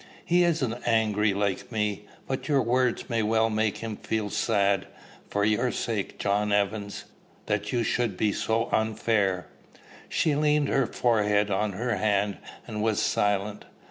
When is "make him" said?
3.51-3.97